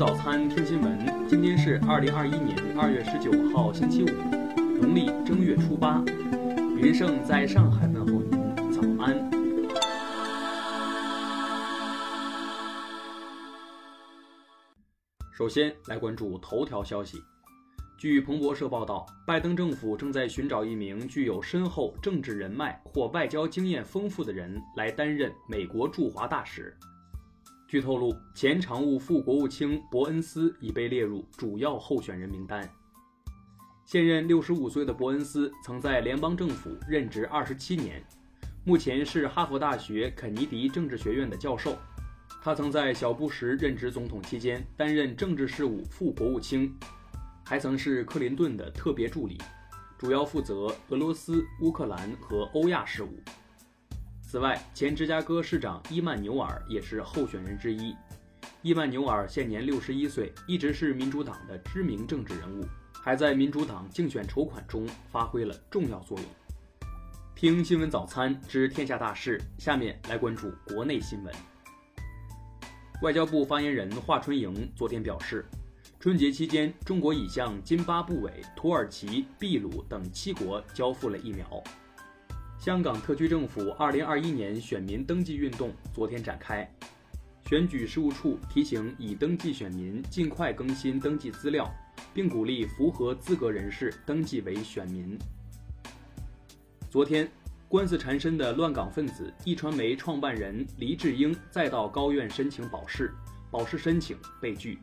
[0.00, 4.06] 早餐听新闻，今天是二零二一年二月十九号，星期五，
[4.80, 6.02] 农历正月初八。
[6.74, 9.30] 云盛在上海问候您，早安。
[15.30, 17.18] 首先来关注头条消息。
[17.98, 26.74] 据彭博社报道，拜登政府正在寻找一名具有深厚政治人脉或外交经验丰富的人来担任美国驻华大使。
[27.70, 32.68] 据透露，前常务副国务卿伯恩斯已被列入主要候选人名单。
[33.84, 38.04] 现任六十五岁的伯恩斯曾在联邦政府任职二十七年，
[38.64, 41.78] 目前是哈佛大学肯尼迪政治学院的教授。
[42.42, 46.76] 他曾在小布什任职总统期间担任政治事务副国务卿，
[47.44, 49.38] 还曾是克林顿的特别助理，
[49.96, 53.16] 主要负责俄罗斯、乌克兰和欧亚事务。
[54.30, 57.96] 此外，前芝加哥市长伊曼纽尔也是候选人之一。
[58.62, 66.26] 伊曼纽尔现年六十一岁，一直是民主党的知名政治人物，还在民主党竞选筹款中发挥了重要作用。
[67.34, 71.34] 听新闻早餐知天下大事，下面来关注国内新闻。
[73.02, 75.44] 外交部发言人华春莹昨天表示，
[75.98, 81.60] 春节期间，中国已向津巴布韦、土耳其、秘鲁等七国交付了疫苗。
[82.60, 86.70] 香港特区政府2021年选民登记运动昨天展开，
[87.46, 91.66] 选举事务处提醒已登记选民尽快更新登记资料，
[92.12, 95.18] 并鼓励符合资格人士登记为选民。
[96.90, 97.26] 昨天，
[97.66, 103.10] 官司缠身的乱港分子一传媒创办人黎智英再到高院申请保释，
[103.50, 104.78] 保释申请被拒。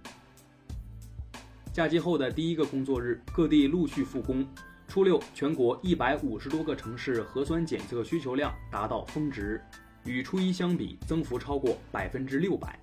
[1.71, 4.43] 假期后的第一个工作日，各地陆续复工。
[4.87, 9.61] 初六，全国一百五十多个城市核酸检测需求量达到峰值，
[10.05, 12.79] 与初一相比，增幅超过百分之六百。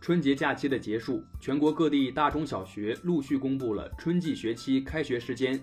[0.00, 5.58] 春节假期的结束，全国各地大中小学陆续公布了春季学期开学时间。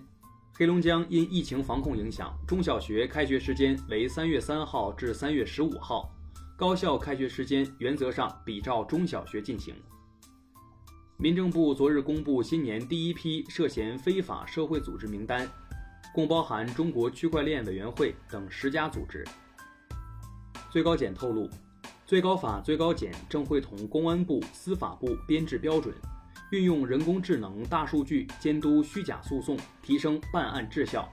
[0.54, 6.12] 黑龙江因疫情防控影响，中小学开学时间为三月三号至三月十五号，
[6.58, 9.76] 高校开学时间原则上比照中小学进行。
[11.20, 15.50] 民政部昨日公布新年第一批涉嫌非法社会组织名单，
[16.14, 19.26] 共包含中国区块链委员会等十家组织。
[20.70, 21.50] 最高检透露，
[22.06, 25.92] 最高法、最高检正会同公安部、司法部编制标准，
[26.52, 31.12] 运用人工智能、大数据监督虚假诉讼，提升办案质效。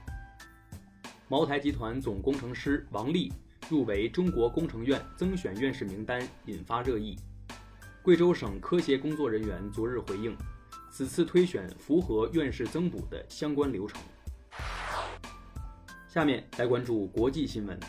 [1.27, 3.33] 茅台集团总工程师王丽
[3.69, 7.17] 入围中国工程院增选院士名单，引发热议。
[8.05, 10.37] 贵州省科协工作人员昨日回应，
[10.91, 13.99] 此次推选符合院士增补的相关流程。
[16.07, 17.79] 下面来关注国际新闻。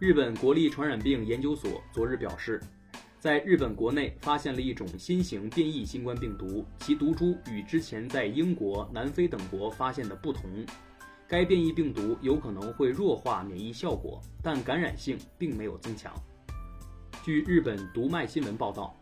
[0.00, 2.60] 日本国立传染病研究所昨日表示，
[3.20, 10.66] 在日本国内发现了一种新型变异新冠病毒，其毒株与之前在英国、南非等国发现的不同。
[11.28, 16.12] 该变异病毒有可能会弱化免疫效果，但感染性并没有增强。
[17.22, 18.99] 据日本读卖新闻报道。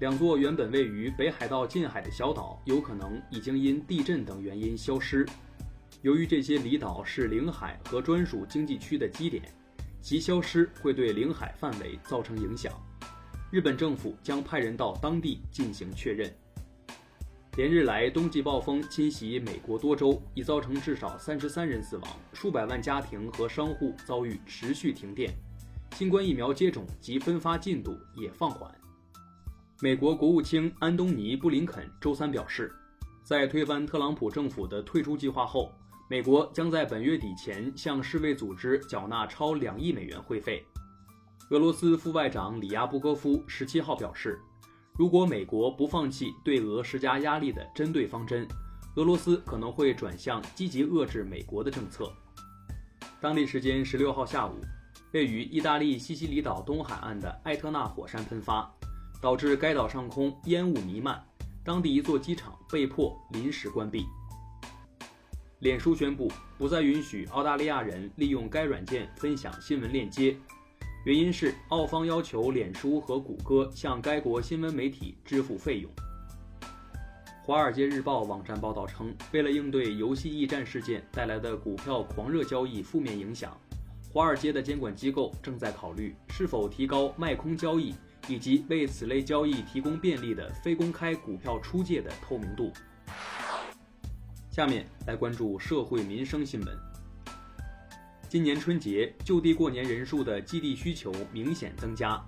[0.00, 5.26] 两座原本位于北海道近海的小岛，有可能已经因地震等原因消失。
[6.00, 9.42] 由于这些离岛是领海和专属经济区的基点，
[10.00, 12.72] 其消失会对领海范围造成影响。
[13.50, 16.32] 日本政府将派人到当地进行确认。
[17.58, 25.30] 连日来，冬季暴风侵袭美国多州，已造成至少三十三人死亡，数百万家庭和商户遭遇持续停电。
[25.94, 28.74] 新冠疫苗接种及分发进度也放缓。
[29.82, 32.70] 美国国务卿安东尼·布林肯周三表示，
[33.22, 35.72] 在推翻特朗普政府的退出计划后，
[36.06, 40.62] 美国将在本月底前向世卫组织缴纳超两亿美元会费。
[41.48, 44.38] 俄罗斯副外长里亚布戈夫十七号表示，
[44.98, 48.46] 如果美国不放弃对俄施加压力的针对方针，
[48.96, 52.12] 俄罗斯可能会转向积极遏制美国的政策。
[53.18, 54.60] 当地时间十六号下午，
[55.12, 58.70] 位于意大利西西里岛东海岸的艾特纳火山喷发。
[59.20, 61.22] 导致该岛上空烟雾弥漫，
[61.62, 64.06] 当地一座机场被迫临时关闭。
[65.58, 70.34] 脸书宣布不再允许澳大利亚人利用该软件分享新闻链接，
[71.04, 75.90] 原因是澳方要求脸书和谷歌向该国新闻媒体支付费用。
[77.42, 83.54] 《华尔街日报》网站报道称，为了应对游戏驿站事件带来的股票狂热交易负面影响，
[84.10, 87.94] 华尔街的监管机构正在考虑是否提高卖空交易。
[88.30, 92.72] 以及为此类交易提供便利的非公开股票出借的透明度。
[94.52, 96.78] 下面来关注社会民生新闻。
[98.28, 102.24] 今年春节就地过年人数的基地需求明显增加。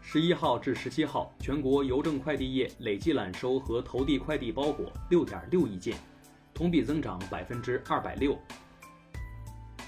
[0.00, 5.96] 十一号至十七号，全国邮政快递业累计揽收和投递快递包裹六点六亿件，
[6.52, 8.38] 同比增长百分之二百六。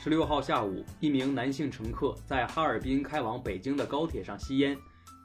[0.03, 4.77] 十六号下午，一名男性乘客在哈尔滨开往北京的高铁上吸烟，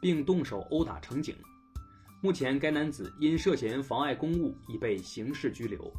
[0.01, 1.35] 并动手殴打乘警。
[2.19, 5.91] 目前，该男子因涉嫌妨碍公务已被刑事拘留。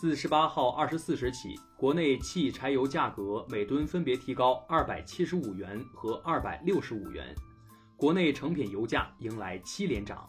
[0.00, 7.32] 自十八号二十四时起，国内汽柴油价格每吨分别提高二百七十五元和二百六十五元，
[7.96, 10.28] 国内成品油价迎来七连涨。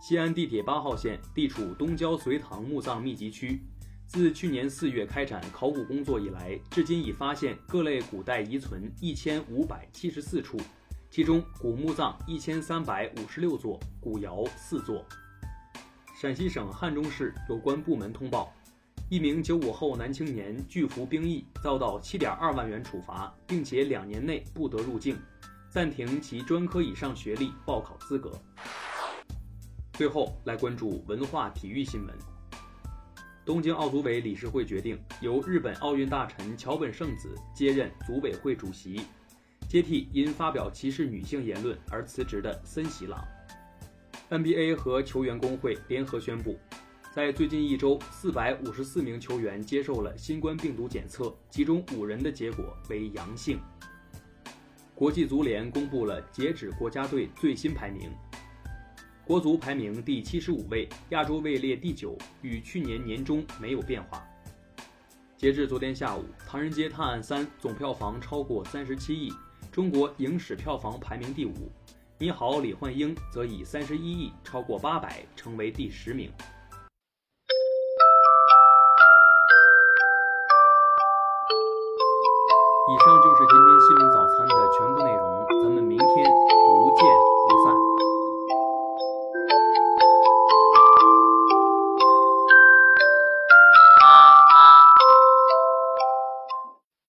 [0.00, 3.60] 西安地铁八号线地处东郊隋唐墓葬密集区，
[4.06, 10.56] 自去年四月开展考古工作以来，至今已发现各类古代遗存一千五百七十四处，
[11.10, 15.04] 其中古墓葬一千三百五十六座，古窑四座。
[16.16, 18.52] 陕西省汉中市有关部门通报，
[19.08, 25.18] 一名九五后男青年拒服兵役，遭到七点二万元处罚，并且两年内不得入境，
[25.68, 28.30] 暂停其专科以上学历报考资格。
[29.94, 32.16] 最后来关注文化体育新闻。
[33.44, 39.00] 东京奥组委理事会决定，由日本奥运大臣桥本圣子接任组委会主席，
[39.70, 43.24] 接替因发表歧视女性言论而辞职的森喜朗。
[44.28, 46.58] NBA 和球员工会联合宣布，
[47.14, 53.60] 在最近一周，四百五十四名球员接受了新冠病毒检测，其中五人的结果为阳性。
[54.92, 58.10] 国际足联公布了截止国家队最新排名，
[59.24, 64.20] 国足排名第七十五位，亚洲位列第九，与去年年中没有变化。
[65.36, 69.32] 截至昨天下午，《唐人街探案三》总票房超过三十七亿，
[69.72, 71.52] 中国影史票房排名第五。
[72.18, 76.28] 你好，李焕英则以三十一亿超过八百，成为第十名。
[82.88, 84.09] 以上就是今天新闻。